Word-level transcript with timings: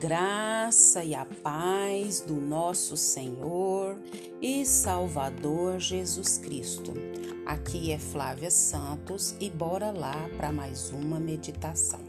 graça 0.00 1.02
e 1.02 1.14
a 1.14 1.24
paz 1.24 2.20
do 2.20 2.34
nosso 2.34 2.96
Senhor 2.96 3.98
e 4.42 4.64
Salvador 4.66 5.78
Jesus 5.78 6.36
Cristo. 6.36 6.92
Aqui 7.46 7.92
é 7.92 7.98
Flávia 7.98 8.50
Santos 8.50 9.34
e 9.40 9.48
bora 9.48 9.90
lá 9.90 10.28
para 10.36 10.52
mais 10.52 10.90
uma 10.90 11.18
meditação. 11.18 12.00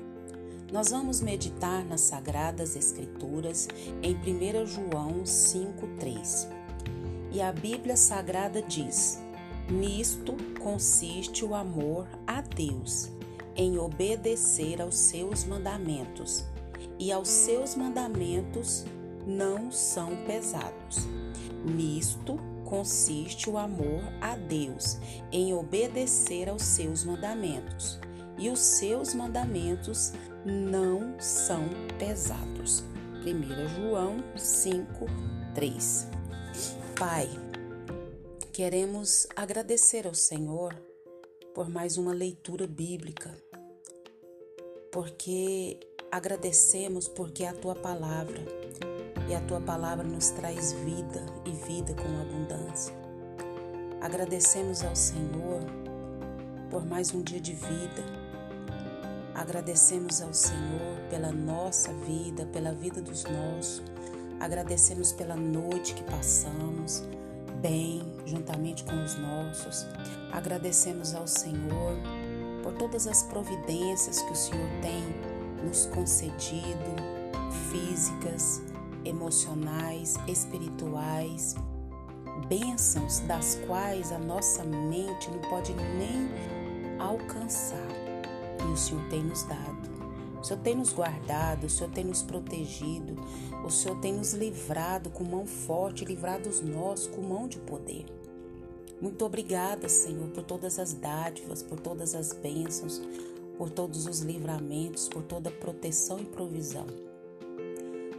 Nós 0.72 0.90
vamos 0.90 1.22
meditar 1.22 1.86
nas 1.86 2.02
Sagradas 2.02 2.76
Escrituras 2.76 3.70
em 4.02 4.16
1 4.16 4.66
João 4.66 5.24
5,3. 5.24 6.50
E 7.32 7.42
a 7.42 7.54
Bíblia 7.54 7.96
Sagrada 7.96 8.62
diz: 8.62 9.18
Nisto 9.70 10.36
consiste 10.60 11.46
o 11.46 11.56
amor 11.56 12.06
a 12.26 12.42
Deus, 12.42 13.10
em 13.56 13.78
obedecer 13.78 14.82
aos 14.82 14.98
seus 14.98 15.46
mandamentos 15.46 16.44
e 17.00 17.12
aos 17.12 17.28
seus 17.28 17.76
mandamentos 17.76 18.86
não 19.26 19.72
são 19.72 20.16
pesados. 20.26 21.06
Nisto 21.66 22.40
consiste 22.66 23.50
o 23.50 23.58
amor 23.58 24.02
a 24.22 24.36
Deus, 24.36 24.98
em 25.32 25.54
obedecer 25.54 26.50
aos 26.50 26.64
seus 26.64 27.04
mandamentos, 27.04 28.00
e 28.38 28.50
os 28.50 28.60
seus 28.60 29.14
mandamentos 29.14 30.12
não 30.46 31.20
são 31.20 31.64
pesados. 31.98 32.84
1 33.26 33.68
João 33.76 34.18
5, 34.36 35.06
3. 35.56 36.08
Pai, 36.98 37.30
queremos 38.52 39.28
agradecer 39.36 40.08
ao 40.08 40.14
Senhor 40.14 40.74
por 41.54 41.70
mais 41.70 41.98
uma 41.98 42.14
leitura 42.14 42.68
bíblica, 42.68 43.36
porque 44.92 45.80
Agradecemos 46.10 47.10
porque 47.10 47.44
a 47.44 47.54
tua 47.54 47.76
palavra 47.76 48.40
e 49.28 49.36
a 49.36 49.42
tua 49.42 49.60
palavra 49.60 50.06
nos 50.06 50.30
traz 50.30 50.72
vida 50.72 51.26
e 51.46 51.52
vida 51.52 51.94
com 51.94 52.22
abundância. 52.22 52.96
Agradecemos 54.00 54.86
ao 54.86 54.96
Senhor 54.96 55.62
por 56.72 56.86
mais 56.86 57.14
um 57.14 57.22
dia 57.22 57.42
de 57.42 57.54
vida. 57.54 58.06
Agradecemos 59.36 60.22
ao 60.22 60.34
Senhor 60.34 60.98
pela 61.10 61.32
nossa 61.34 61.92
vida, 61.92 62.46
pela 62.54 62.72
vida 62.72 63.02
dos 63.02 63.26
nossos. 63.26 63.84
Agradecemos 64.40 65.12
pela 65.12 65.36
noite 65.36 65.94
que 65.94 66.04
passamos 66.04 67.04
bem, 67.62 68.02
juntamente 68.26 68.86
com 68.86 69.04
os 69.04 69.18
nossos. 69.18 69.86
Agradecemos 70.32 71.14
ao 71.14 71.28
Senhor 71.28 71.98
por 72.64 72.72
todas 72.76 73.08
as 73.08 73.24
providências 73.24 74.22
que 74.22 74.32
o 74.32 74.36
Senhor 74.36 74.70
tem 74.82 75.37
nos 75.64 75.86
concedido, 75.88 76.96
físicas, 77.72 78.62
emocionais, 79.04 80.16
espirituais, 80.28 81.56
bênçãos 82.48 83.20
das 83.22 83.60
quais 83.66 84.12
a 84.12 84.18
nossa 84.18 84.64
mente 84.64 85.30
não 85.32 85.40
pode 85.50 85.74
nem 85.74 86.30
alcançar. 87.00 87.88
E 88.60 88.72
o 88.72 88.78
Senhor 88.78 89.04
tem 89.10 89.24
nos 89.24 89.44
dado. 89.44 89.98
O 90.40 90.44
Senhor 90.44 90.60
tem 90.62 90.76
nos 90.76 90.94
guardado, 90.94 91.66
o 91.66 91.70
Senhor 91.70 91.92
tem 91.92 92.04
nos 92.04 92.22
protegido, 92.22 93.16
o 93.66 93.72
Senhor 93.72 93.98
tem 94.00 94.14
nos 94.14 94.34
livrado 94.34 95.10
com 95.10 95.24
mão 95.24 95.46
forte, 95.46 96.06
livrado 96.06 96.48
os 96.48 96.62
nossos 96.62 97.08
com 97.08 97.22
mão 97.22 97.48
de 97.48 97.58
poder. 97.58 98.06
Muito 99.02 99.26
obrigada, 99.26 99.90
Senhor, 99.90 100.28
por 100.30 100.44
todas 100.44 100.80
as 100.80 100.94
dádivas, 100.94 101.62
por 101.62 101.80
todas 101.80 102.16
as 102.16 102.34
bênçãos, 102.34 103.02
por 103.58 103.70
todos 103.70 104.06
os 104.06 104.20
livramentos, 104.20 105.10
por 105.10 105.24
toda 105.24 105.50
proteção 105.50 106.20
e 106.20 106.26
provisão. 106.26 106.86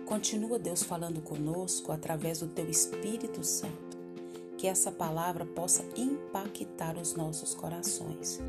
Continua 0.04 0.58
Deus 0.58 0.82
falando 0.82 1.20
conosco 1.20 1.92
através 1.92 2.40
do 2.40 2.48
teu 2.48 2.68
Espírito 2.68 3.44
Santo, 3.44 3.98
que 4.56 4.66
essa 4.66 4.90
palavra 4.90 5.44
possa 5.46 5.84
impactar 5.96 6.96
os 6.96 7.14
nossos 7.14 7.54
corações. 7.54 8.40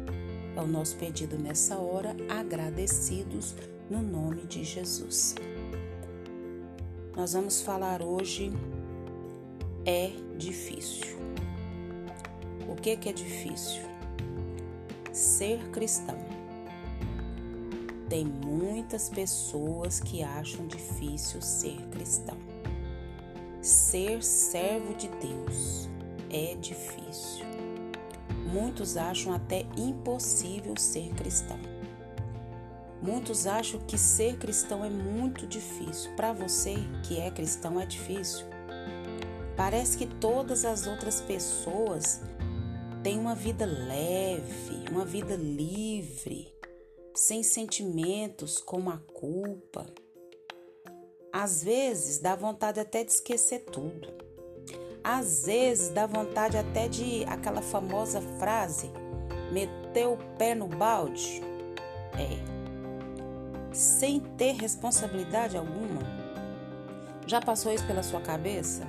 É 0.56 0.62
o 0.62 0.68
nosso 0.68 0.96
pedido 0.98 1.38
nessa 1.38 1.78
hora, 1.78 2.16
agradecidos 2.30 3.56
no 3.90 4.02
nome 4.02 4.44
de 4.48 4.64
Jesus. 4.64 5.36
Nós 7.16 7.34
vamos 7.34 7.62
falar 7.62 8.02
hoje 8.02 8.52
é 9.86 10.12
difícil. 10.38 11.18
O 12.70 12.76
que 12.76 12.96
que 12.96 13.10
é 13.10 13.14
difícil? 13.14 13.82
Ser 15.12 15.60
cristão. 15.72 16.29
Tem 18.10 18.26
muitas 18.26 19.08
pessoas 19.08 20.00
que 20.00 20.24
acham 20.24 20.66
difícil 20.66 21.44
ser 21.44 21.78
cristão. 21.92 22.38
Ser 23.62 24.24
servo 24.24 24.96
de 24.96 25.08
Deus 25.08 25.88
é 26.32 26.56
difícil. 26.56 27.46
Muitos 28.52 28.98
acham 28.98 29.32
até 29.32 29.64
impossível 29.78 30.76
ser 30.76 31.14
cristão. 31.14 31.60
Muitos 33.00 33.46
acham 33.46 33.80
que 33.82 33.98
ser 33.98 34.38
cristão 34.40 34.84
é 34.84 34.90
muito 34.90 35.46
difícil. 35.46 36.12
Para 36.16 36.34
você 36.34 36.78
que 37.04 37.20
é 37.20 37.30
cristão 37.30 37.80
é 37.80 37.86
difícil. 37.86 38.44
Parece 39.56 39.96
que 39.96 40.08
todas 40.08 40.66
as 40.66 40.88
outras 40.88 41.22
pessoas 41.22 42.22
têm 43.04 43.20
uma 43.20 43.36
vida 43.36 43.68
leve, 43.68 44.90
uma 44.92 45.06
vida 45.06 45.36
livre 45.36 46.59
sem 47.20 47.44
sentimentos 47.44 48.60
como 48.60 48.90
a 48.90 48.98
culpa. 49.14 49.86
Às 51.34 51.62
vezes 51.62 52.18
dá 52.18 52.34
vontade 52.34 52.80
até 52.80 53.04
de 53.04 53.12
esquecer 53.12 53.66
tudo. 53.66 54.08
Às 55.04 55.46
vezes 55.46 55.90
dá 55.90 56.08
vontade 56.08 56.58
até 56.58 56.88
de 56.88 57.26
aquela 57.26 57.62
famosa 57.62 58.22
frase: 58.40 58.90
meter 59.52 60.08
o 60.08 60.18
pé 60.38 60.56
no 60.56 60.68
balde. 60.68 61.42
É. 62.18 62.40
Sem 63.74 64.22
ter 64.22 64.54
responsabilidade 64.54 65.58
alguma. 65.58 66.02
Já 67.28 67.42
passou 67.42 67.74
isso 67.74 67.86
pela 67.86 68.02
sua 68.02 68.22
cabeça? 68.22 68.88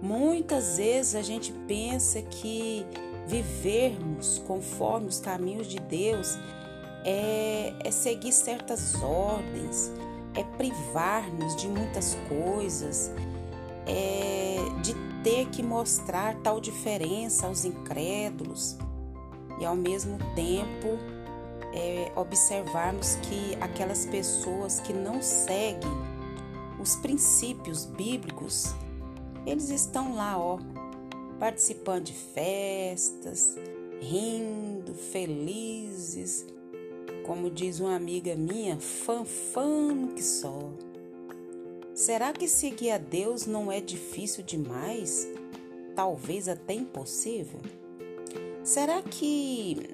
Muitas 0.00 0.76
vezes 0.76 1.16
a 1.16 1.22
gente 1.22 1.52
pensa 1.66 2.22
que 2.22 2.86
vivermos 3.26 4.38
conforme 4.46 5.08
os 5.08 5.18
caminhos 5.18 5.66
de 5.66 5.80
Deus 5.80 6.38
é, 7.04 7.72
é 7.84 7.90
seguir 7.90 8.32
certas 8.32 8.94
ordens, 9.02 9.90
é 10.34 10.44
privar-nos 10.56 11.56
de 11.56 11.68
muitas 11.68 12.16
coisas, 12.28 13.10
é 13.86 14.56
de 14.82 14.94
ter 15.22 15.46
que 15.50 15.62
mostrar 15.62 16.34
tal 16.36 16.60
diferença 16.60 17.46
aos 17.46 17.64
incrédulos 17.64 18.76
e 19.60 19.66
ao 19.66 19.76
mesmo 19.76 20.18
tempo 20.34 20.98
é, 21.74 22.10
observarmos 22.16 23.16
que 23.16 23.56
aquelas 23.60 24.06
pessoas 24.06 24.80
que 24.80 24.92
não 24.92 25.20
seguem 25.22 25.90
os 26.80 26.96
princípios 26.96 27.84
bíblicos, 27.84 28.74
eles 29.46 29.68
estão 29.68 30.14
lá, 30.14 30.38
ó, 30.38 30.58
participando 31.38 32.04
de 32.04 32.12
festas, 32.12 33.56
rindo, 34.00 34.94
felizes, 34.94 36.46
como 37.30 37.48
diz 37.48 37.78
uma 37.78 37.94
amiga 37.94 38.34
minha, 38.34 38.76
fanfano 38.80 40.08
que 40.14 40.22
só. 40.22 40.68
Será 41.94 42.32
que 42.32 42.48
seguir 42.48 42.90
a 42.90 42.98
Deus 42.98 43.46
não 43.46 43.70
é 43.70 43.80
difícil 43.80 44.42
demais? 44.42 45.28
Talvez 45.94 46.48
até 46.48 46.74
impossível? 46.74 47.60
Será 48.64 49.00
que 49.00 49.90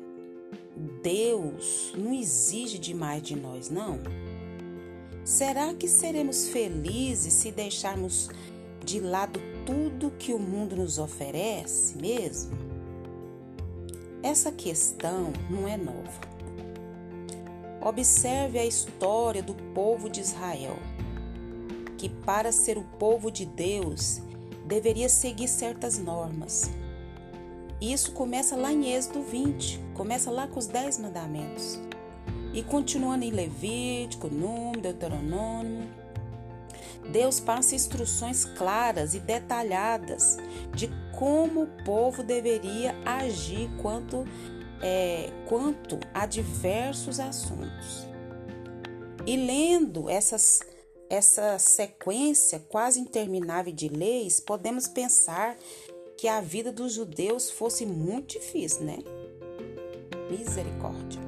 Deus 1.03 1.93
não 1.95 2.15
exige 2.15 2.79
demais 2.79 3.23
de 3.23 3.37
nós, 3.37 3.69
não? 3.69 4.01
Será 5.23 5.75
que 5.75 5.89
seremos 5.89 6.49
felizes 6.49 7.35
se 7.35 7.53
deixarmos 7.53 8.31
de 8.83 8.99
lado 8.99 9.39
tudo 9.67 10.11
que 10.19 10.33
o 10.33 10.39
mundo 10.39 10.75
nos 10.75 10.99
oferece 10.99 11.99
mesmo? 11.99 12.57
Essa 14.23 14.51
questão 14.51 15.35
não 15.51 15.69
é 15.69 15.77
nova. 15.77 16.37
Observe 17.89 18.59
a 18.59 18.67
história 18.67 19.41
do 19.41 19.55
povo 19.55 20.11
de 20.11 20.21
Israel, 20.21 20.77
que 21.97 22.09
para 22.09 22.51
ser 22.51 22.77
o 22.77 22.83
povo 22.83 23.31
de 23.31 23.47
Deus 23.47 24.21
deveria 24.65 25.09
seguir 25.09 25.47
certas 25.47 25.97
normas. 25.97 26.69
Isso 27.81 28.11
começa 28.11 28.57
lá 28.57 28.73
em 28.73 28.93
Êxodo 28.93 29.23
20, 29.23 29.79
começa 29.95 30.33
lá 30.33 30.49
com 30.49 30.59
os 30.59 30.67
Dez 30.67 30.99
Mandamentos. 30.99 31.79
E 32.53 32.61
continuando 32.61 33.25
em 33.25 33.31
Levítico, 33.31 34.27
Número, 34.27 34.81
Deuteronômio, 34.81 35.89
Deus 37.13 37.39
passa 37.39 37.77
instruções 37.77 38.45
claras 38.45 39.15
e 39.15 39.21
detalhadas 39.21 40.39
de 40.75 40.91
como 41.17 41.63
o 41.63 41.85
povo 41.85 42.25
deveria 42.25 42.97
agir 43.05 43.71
quanto 43.81 44.27
é, 44.83 45.31
quanto 45.49 45.99
a 46.13 46.27
diversos 46.27 47.21
assuntos. 47.21 48.07
E 49.27 49.37
lendo 49.37 50.09
essas 50.09 50.61
essa 51.09 51.59
sequência 51.59 52.59
quase 52.69 52.99
interminável 52.99 53.73
de 53.73 53.89
leis, 53.89 54.41
podemos 54.41 54.89
pensar 54.89 55.57
que 56.17 56.27
a 56.27 56.41
vida 56.41 56.73
dos 56.73 56.95
judeus 56.95 57.51
fosse 57.51 57.87
muito 57.87 58.39
difícil, 58.39 58.85
né? 58.85 58.99
Misericórdia. 60.31 61.21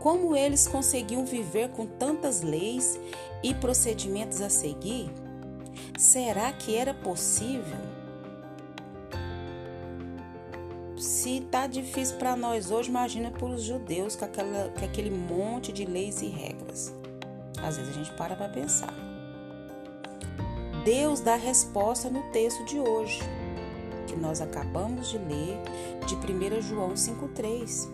Como 0.00 0.36
eles 0.36 0.68
conseguiam 0.68 1.24
viver 1.24 1.70
com 1.70 1.86
tantas 1.86 2.42
leis 2.42 2.98
e 3.42 3.54
procedimentos 3.54 4.42
a 4.42 4.50
seguir? 4.50 5.10
Será 5.98 6.52
que 6.52 6.76
era 6.76 6.92
possível? 6.92 8.03
Se 11.24 11.40
tá 11.40 11.66
difícil 11.66 12.18
para 12.18 12.36
nós 12.36 12.70
hoje, 12.70 12.90
imagina 12.90 13.30
para 13.30 13.46
os 13.46 13.62
judeus 13.62 14.14
com, 14.14 14.26
aquela, 14.26 14.68
com 14.68 14.84
aquele 14.84 15.10
monte 15.10 15.72
de 15.72 15.86
leis 15.86 16.20
e 16.20 16.26
regras. 16.26 16.94
Às 17.62 17.78
vezes 17.78 17.92
a 17.92 17.98
gente 17.98 18.12
para 18.12 18.36
para 18.36 18.50
pensar. 18.50 18.92
Deus 20.84 21.20
dá 21.20 21.34
resposta 21.34 22.10
no 22.10 22.22
texto 22.24 22.62
de 22.66 22.78
hoje, 22.78 23.20
que 24.06 24.14
nós 24.16 24.42
acabamos 24.42 25.08
de 25.08 25.16
ler, 25.16 25.58
de 26.06 26.14
1 26.14 26.60
João 26.60 26.90
5,3. 26.90 27.88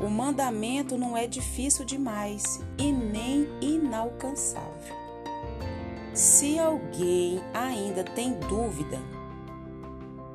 O 0.00 0.08
mandamento 0.08 0.96
não 0.96 1.16
é 1.16 1.26
difícil 1.26 1.84
demais 1.84 2.60
e 2.78 2.92
nem 2.92 3.48
inalcançável. 3.60 4.94
Se 6.14 6.56
alguém 6.56 7.42
ainda 7.52 8.04
tem 8.04 8.38
dúvida 8.38 9.17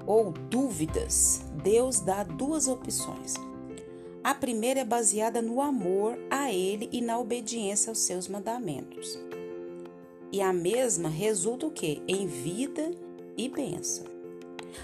ou 0.06 0.32
dúvidas, 0.32 1.42
Deus 1.64 2.00
dá 2.00 2.24
duas 2.24 2.68
opções. 2.68 3.36
A 4.24 4.34
primeira 4.34 4.82
é 4.82 4.86
baseada 4.86 5.42
no 5.42 5.62
amor 5.62 6.18
a 6.30 6.52
Ele 6.52 6.88
e 6.92 7.02
na 7.02 7.20
obediência 7.20 7.90
aos 7.90 8.00
seus 8.00 8.28
mandamentos. 8.28 9.20
E 10.32 10.42
a 10.42 10.54
mesma 10.54 11.10
resulta 11.10 11.68
o 11.68 11.72
quê? 11.72 12.02
Em 12.08 12.26
vida 12.26 12.92
e 13.38 13.50
bênção. 13.50 14.06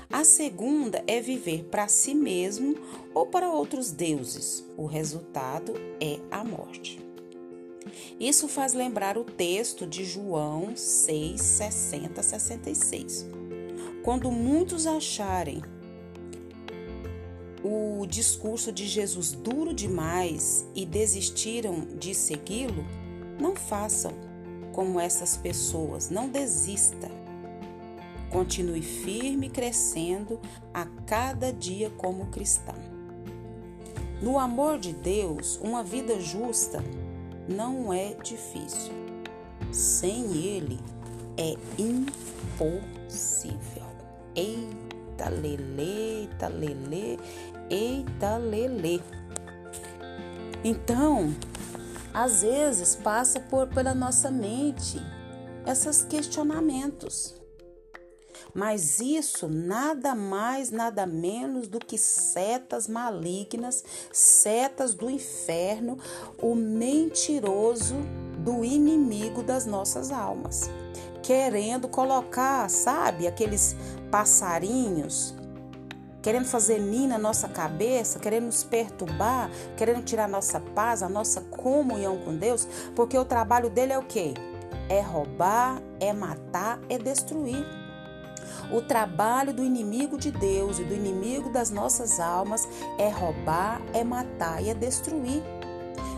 A 0.10 0.24
segunda 0.24 1.04
é 1.08 1.20
viver 1.22 1.64
para 1.66 1.88
si 1.88 2.14
mesmo 2.14 2.76
ou 3.14 3.26
para 3.26 3.52
outros 3.52 3.92
deuses. 3.92 4.64
O 4.78 4.86
resultado 4.86 5.74
é 6.00 6.20
a 6.30 6.44
morte. 6.44 7.00
Isso 8.20 8.48
faz 8.48 8.74
lembrar 8.74 9.18
o 9.18 9.24
texto 9.24 9.88
de 9.88 10.04
João 10.04 10.76
6, 10.76 11.42
60, 11.42 12.22
66. 12.22 13.39
Quando 14.10 14.32
muitos 14.32 14.88
acharem 14.88 15.62
o 17.64 18.08
discurso 18.08 18.72
de 18.72 18.88
Jesus 18.88 19.34
duro 19.34 19.72
demais 19.72 20.66
e 20.74 20.84
desistiram 20.84 21.82
de 22.00 22.16
segui-lo, 22.16 22.84
não 23.40 23.56
façam 23.56 24.12
como 24.74 25.00
essas 25.00 25.38
pessoas, 25.38 26.10
não 26.10 26.28
desista. 26.28 27.08
Continue 28.32 28.82
firme, 28.82 29.48
crescendo 29.48 30.40
a 30.74 30.88
cada 31.06 31.54
dia 31.54 31.92
como 31.92 32.32
cristão. 32.32 32.74
No 34.24 34.40
amor 34.40 34.80
de 34.80 34.92
Deus, 34.92 35.60
uma 35.62 35.84
vida 35.84 36.20
justa 36.20 36.84
não 37.48 37.94
é 37.94 38.16
difícil. 38.16 38.92
Sem 39.72 40.36
Ele 40.36 40.80
é 41.38 41.54
impossível. 41.78 43.90
Eita 44.40 45.28
lele, 45.30 45.82
eita 45.82 46.48
lele, 46.48 47.20
eita 47.70 48.38
lele. 48.38 49.04
Então, 50.64 51.36
às 52.14 52.42
vezes 52.42 52.96
passa 52.96 53.42
por 53.42 53.68
pela 53.68 53.94
nossa 53.94 54.32
mente 54.32 54.98
esses 55.68 56.04
questionamentos. 56.04 57.36
Mas 58.54 59.02
isso 59.02 59.50
nada 59.50 60.16
mais, 60.16 60.72
nada 60.72 61.06
menos 61.06 61.68
do 61.68 61.78
que 61.78 61.98
setas 61.98 62.88
malignas, 62.88 63.84
setas 64.14 64.94
do 64.94 65.10
inferno, 65.10 65.98
o 66.42 66.56
mentiroso 66.56 67.96
do 68.38 68.64
inimigo 68.64 69.44
das 69.44 69.66
nossas 69.66 70.12
almas, 70.12 70.70
querendo 71.22 71.90
colocar, 71.90 72.70
sabe, 72.70 73.28
aqueles 73.28 73.76
passarinhos 74.10 75.36
querendo 76.22 76.46
fazer 76.46 76.80
ninho 76.80 77.10
na 77.10 77.18
nossa 77.18 77.48
cabeça, 77.48 78.20
querendo 78.20 78.46
nos 78.46 78.64
perturbar, 78.64 79.50
querendo 79.78 80.04
tirar 80.04 80.28
nossa 80.28 80.60
paz, 80.60 81.02
a 81.02 81.10
nossa 81.10 81.42
comunhão 81.42 82.18
com 82.18 82.36
Deus, 82.36 82.68
porque 82.96 83.18
o 83.18 83.26
trabalho 83.26 83.70
dele 83.70 83.94
é 83.94 83.98
o 83.98 84.04
quê? 84.04 84.34
É 84.90 85.02
roubar, 85.02 85.82
é 86.00 86.12
matar, 86.12 86.80
é 86.90 86.98
destruir. 86.98 87.66
O 88.72 88.82
trabalho 88.82 89.54
do 89.54 89.64
inimigo 89.64 90.18
de 90.18 90.32
Deus 90.32 90.80
e 90.80 90.84
do 90.84 90.94
inimigo 90.94 91.52
das 91.52 91.70
nossas 91.70 92.20
almas 92.20 92.68
é 92.98 93.10
roubar, 93.10 93.82
é 93.94 94.04
matar 94.04 94.62
e 94.62 94.70
é 94.70 94.74
destruir. 94.74 95.42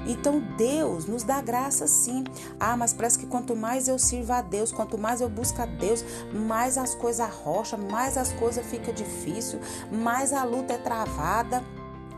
Então 0.05 0.39
Deus 0.57 1.05
nos 1.05 1.23
dá 1.23 1.41
graça 1.41 1.87
sim. 1.87 2.23
Ah, 2.59 2.75
mas 2.75 2.93
parece 2.93 3.19
que 3.19 3.25
quanto 3.25 3.55
mais 3.55 3.87
eu 3.87 3.99
sirvo 3.99 4.33
a 4.33 4.41
Deus, 4.41 4.71
quanto 4.71 4.97
mais 4.97 5.21
eu 5.21 5.29
busco 5.29 5.61
a 5.61 5.65
Deus, 5.65 6.03
mais 6.33 6.77
as 6.77 6.95
coisas 6.95 7.21
arrocham, 7.21 7.79
mais 7.89 8.17
as 8.17 8.31
coisas 8.33 8.65
ficam 8.65 8.93
difíceis, 8.93 9.61
mais 9.91 10.33
a 10.33 10.43
luta 10.43 10.73
é 10.73 10.77
travada. 10.77 11.63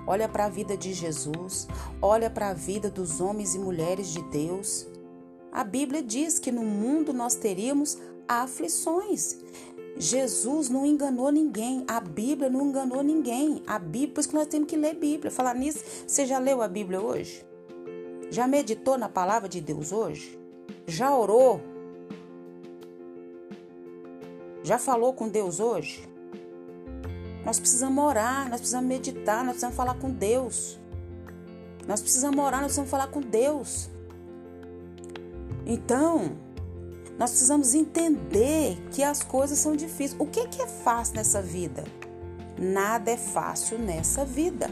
Olha 0.06 0.28
para 0.28 0.46
a 0.46 0.50
vida 0.50 0.76
de 0.76 0.94
Jesus, 0.94 1.68
olha 2.02 2.30
para 2.30 2.50
a 2.50 2.54
vida 2.54 2.90
dos 2.90 3.22
homens 3.22 3.56
e 3.56 3.60
mulheres 3.60 4.10
de 4.10 4.22
Deus. 4.24 4.86
A 5.52 5.64
Bíblia 5.64 6.02
diz 6.02 6.40
que 6.40 6.52
no 6.52 6.64
mundo 6.64 7.14
nós 7.14 7.36
teríamos 7.36 7.98
aflições. 8.28 9.38
Jesus 9.96 10.70
não 10.70 10.86
enganou 10.86 11.32
ninguém, 11.32 11.86
a 11.88 12.00
Bíblia 12.00 12.50
não 12.50 12.66
enganou 12.66 13.04
ninguém. 13.04 13.62
A 13.68 13.78
Bíblia, 13.78 14.16
por 14.16 14.20
isso 14.22 14.30
que 14.30 14.36
nós 14.36 14.48
temos 14.48 14.68
que 14.68 14.76
ler 14.76 14.96
Bíblia. 14.96 15.32
Falar 15.32 15.54
nisso, 15.54 15.84
você 16.06 16.26
já 16.26 16.40
leu 16.40 16.62
a 16.62 16.68
Bíblia 16.68 17.00
hoje? 17.00 17.46
Já 18.34 18.48
meditou 18.48 18.98
na 18.98 19.08
palavra 19.08 19.48
de 19.48 19.62
Deus 19.62 19.92
hoje? 19.92 20.40
Já 20.88 21.16
orou? 21.16 21.62
Já 24.64 24.80
falou 24.80 25.14
com 25.14 25.30
Deus 25.30 25.60
hoje? 25.60 26.10
Nós 27.46 27.60
precisamos 27.60 28.04
orar, 28.04 28.50
nós 28.50 28.60
precisamos 28.60 28.90
meditar, 28.90 29.44
nós 29.44 29.52
precisamos 29.52 29.76
falar 29.76 29.94
com 30.00 30.10
Deus. 30.10 30.80
Nós 31.88 32.02
precisamos 32.02 32.40
orar, 32.40 32.62
nós 32.62 32.70
precisamos 32.70 32.90
falar 32.90 33.06
com 33.06 33.22
Deus. 33.22 33.88
Então, 35.63 36.36
nós 37.20 37.30
precisamos 37.30 37.75
entender 37.75 38.82
que 38.90 39.04
as 39.04 39.22
coisas 39.22 39.60
são 39.60 39.75
difíceis. 39.75 40.20
O 40.20 40.25
que 40.25 40.60
é 40.60 40.68
fácil 40.68 41.18
nessa 41.18 41.40
vida? 41.40 41.84
Nada 42.58 43.12
é 43.12 43.18
fácil 43.18 43.78
nessa 43.78 44.25
vida. 44.25 44.72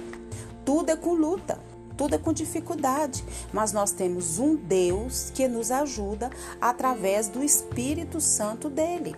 Tudo 0.65 0.89
é 0.89 0.95
com 0.95 1.13
luta, 1.13 1.59
tudo 1.97 2.15
é 2.15 2.17
com 2.17 2.33
dificuldade. 2.33 3.23
Mas 3.53 3.71
nós 3.71 3.91
temos 3.91 4.39
um 4.39 4.55
Deus 4.55 5.31
que 5.33 5.47
nos 5.47 5.71
ajuda 5.71 6.29
através 6.59 7.27
do 7.27 7.43
Espírito 7.43 8.19
Santo 8.19 8.69
dele. 8.69 9.15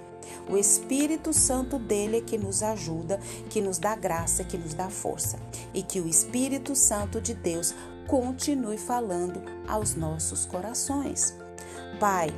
O 0.49 0.57
Espírito 0.57 1.33
Santo 1.33 1.77
dele 1.77 2.17
é 2.17 2.21
que 2.21 2.37
nos 2.37 2.63
ajuda, 2.63 3.19
que 3.49 3.61
nos 3.61 3.77
dá 3.77 3.95
graça, 3.95 4.43
que 4.43 4.57
nos 4.57 4.73
dá 4.73 4.89
força. 4.89 5.37
E 5.73 5.81
que 5.83 5.99
o 5.99 6.07
Espírito 6.07 6.75
Santo 6.75 7.21
de 7.21 7.33
Deus 7.33 7.73
continue 8.07 8.77
falando 8.77 9.41
aos 9.67 9.95
nossos 9.95 10.45
corações. 10.45 11.35
Pai, 11.99 12.29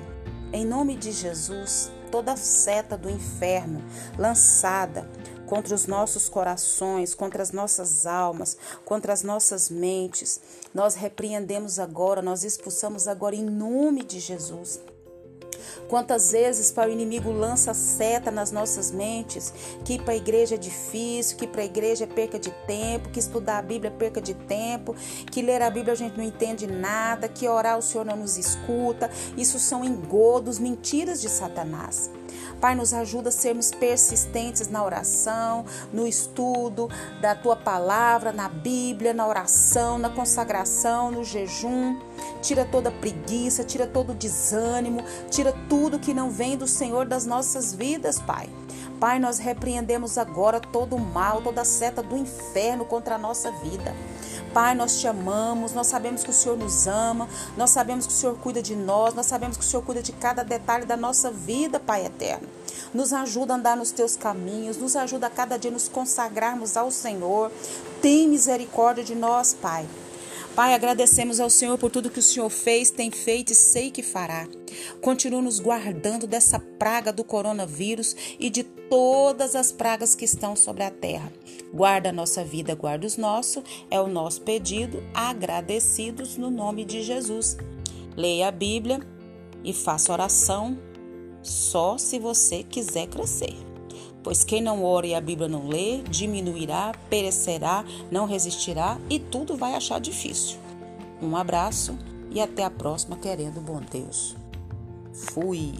em 0.53 0.65
nome 0.65 0.95
de 0.95 1.11
Jesus, 1.11 1.91
toda 2.11 2.35
seta 2.35 2.97
do 2.97 3.09
inferno 3.09 3.83
lançada 4.17 5.09
contra 5.45 5.75
os 5.75 5.87
nossos 5.87 6.27
corações, 6.27 7.13
contra 7.13 7.41
as 7.41 7.51
nossas 7.51 8.05
almas, 8.05 8.57
contra 8.83 9.13
as 9.13 9.23
nossas 9.23 9.69
mentes, 9.69 10.39
nós 10.73 10.95
repreendemos 10.95 11.79
agora, 11.79 12.21
nós 12.21 12.43
expulsamos 12.43 13.07
agora 13.07 13.35
em 13.35 13.43
nome 13.43 14.03
de 14.03 14.19
Jesus. 14.19 14.79
Quantas 15.87 16.31
vezes 16.31 16.73
o 16.75 16.89
inimigo 16.89 17.31
lança 17.31 17.73
seta 17.73 18.31
nas 18.31 18.51
nossas 18.51 18.91
mentes, 18.91 19.53
que 19.83 19.99
para 19.99 20.13
a 20.13 20.17
igreja 20.17 20.55
é 20.55 20.57
difícil, 20.57 21.37
que 21.37 21.47
para 21.47 21.61
a 21.61 21.65
igreja 21.65 22.03
é 22.03 22.07
perca 22.07 22.37
de 22.37 22.51
tempo, 22.67 23.09
que 23.09 23.19
estudar 23.19 23.59
a 23.59 23.61
Bíblia 23.61 23.89
é 23.89 23.97
perca 23.97 24.21
de 24.21 24.33
tempo, 24.33 24.95
que 25.31 25.41
ler 25.41 25.61
a 25.61 25.69
Bíblia 25.69 25.93
a 25.93 25.95
gente 25.95 26.17
não 26.17 26.23
entende 26.23 26.67
nada, 26.67 27.27
que 27.27 27.47
orar 27.47 27.77
o 27.77 27.81
Senhor 27.81 28.05
não 28.05 28.17
nos 28.17 28.37
escuta. 28.37 29.09
Isso 29.37 29.59
são 29.59 29.83
engodos, 29.83 30.59
mentiras 30.59 31.21
de 31.21 31.29
Satanás. 31.29 32.09
Pai, 32.59 32.75
nos 32.75 32.93
ajuda 32.93 33.29
a 33.29 33.31
sermos 33.31 33.71
persistentes 33.71 34.67
na 34.67 34.83
oração, 34.83 35.65
no 35.91 36.07
estudo 36.07 36.89
da 37.21 37.35
tua 37.35 37.55
palavra, 37.55 38.31
na 38.31 38.47
Bíblia, 38.47 39.13
na 39.13 39.27
oração, 39.27 39.97
na 39.97 40.09
consagração, 40.09 41.11
no 41.11 41.23
jejum. 41.23 41.99
Tira 42.45 42.63
toda 42.63 42.91
preguiça, 42.91 43.63
tira 43.63 43.87
todo 43.87 44.13
desânimo, 44.13 45.03
tira 45.31 45.51
tudo 45.67 45.97
que 45.97 46.13
não 46.13 46.29
vem 46.29 46.55
do 46.55 46.67
Senhor 46.67 47.03
das 47.03 47.25
nossas 47.25 47.73
vidas, 47.73 48.19
Pai. 48.19 48.47
Pai, 48.99 49.17
nós 49.17 49.39
repreendemos 49.39 50.15
agora 50.15 50.59
todo 50.59 50.95
o 50.95 50.99
mal, 50.99 51.41
toda 51.41 51.61
a 51.61 51.65
seta 51.65 52.03
do 52.03 52.15
inferno 52.15 52.85
contra 52.85 53.15
a 53.15 53.17
nossa 53.17 53.51
vida. 53.51 53.95
Pai, 54.53 54.75
nós 54.75 54.99
te 54.99 55.07
amamos, 55.07 55.73
nós 55.73 55.87
sabemos 55.87 56.23
que 56.23 56.29
o 56.29 56.33
Senhor 56.33 56.55
nos 56.55 56.85
ama, 56.85 57.27
nós 57.57 57.71
sabemos 57.71 58.05
que 58.05 58.13
o 58.13 58.15
Senhor 58.15 58.37
cuida 58.37 58.61
de 58.61 58.75
nós, 58.75 59.15
nós 59.15 59.25
sabemos 59.25 59.57
que 59.57 59.63
o 59.63 59.67
Senhor 59.67 59.81
cuida 59.81 60.03
de 60.03 60.11
cada 60.11 60.43
detalhe 60.43 60.85
da 60.85 60.95
nossa 60.95 61.31
vida, 61.31 61.79
Pai 61.79 62.05
eterno. 62.05 62.47
Nos 62.93 63.11
ajuda 63.11 63.53
a 63.53 63.57
andar 63.57 63.75
nos 63.75 63.89
teus 63.89 64.15
caminhos, 64.15 64.77
nos 64.77 64.95
ajuda 64.95 65.25
a 65.25 65.31
cada 65.31 65.57
dia 65.57 65.71
nos 65.71 65.87
consagrarmos 65.87 66.77
ao 66.77 66.91
Senhor. 66.91 67.51
Tem 68.03 68.27
misericórdia 68.27 69.03
de 69.03 69.15
nós, 69.15 69.51
Pai. 69.51 69.87
Pai, 70.55 70.73
agradecemos 70.73 71.41
ao 71.41 71.49
Senhor 71.49 71.77
por 71.77 71.91
tudo 71.91 72.09
que 72.09 72.19
o 72.19 72.23
Senhor 72.23 72.49
fez, 72.49 72.89
tem 72.89 73.11
feito 73.11 73.51
e 73.51 73.55
sei 73.55 73.91
que 73.91 74.01
fará. 74.01 74.47
Continua 75.01 75.41
nos 75.41 75.59
guardando 75.59 76.25
dessa 76.25 76.57
praga 76.57 77.11
do 77.11 77.25
coronavírus 77.25 78.15
e 78.39 78.49
de 78.49 78.63
todas 78.63 79.53
as 79.53 79.73
pragas 79.73 80.15
que 80.15 80.23
estão 80.23 80.55
sobre 80.55 80.83
a 80.83 80.89
terra. 80.89 81.29
Guarda 81.73 82.07
a 82.07 82.13
nossa 82.13 82.41
vida, 82.41 82.73
guarda 82.73 83.05
os 83.05 83.17
nossos, 83.17 83.61
é 83.91 83.99
o 83.99 84.07
nosso 84.07 84.43
pedido, 84.43 85.03
agradecidos 85.13 86.37
no 86.37 86.49
nome 86.49 86.85
de 86.85 87.03
Jesus. 87.03 87.57
Leia 88.15 88.47
a 88.47 88.51
Bíblia 88.51 89.01
e 89.61 89.73
faça 89.73 90.13
oração 90.13 90.79
só 91.43 91.97
se 91.97 92.17
você 92.17 92.63
quiser 92.63 93.07
crescer. 93.07 93.74
Pois 94.25 94.43
quem 94.43 94.59
não 94.59 94.83
ora 94.83 95.05
e 95.05 95.13
a 95.13 95.21
Bíblia 95.21 95.47
não 95.47 95.67
lê, 95.67 96.01
diminuirá, 96.09 96.93
perecerá, 97.11 97.85
não 98.09 98.25
resistirá 98.25 98.97
e 99.07 99.19
tudo 99.19 99.55
vai 99.55 99.75
achar 99.75 100.01
difícil. 100.01 100.57
Um 101.21 101.37
abraço 101.37 101.95
e 102.31 102.41
até 102.41 102.63
a 102.63 102.71
próxima, 102.71 103.17
querendo 103.17 103.61
bom 103.61 103.79
Deus. 103.79 104.35
Fui. 105.13 105.73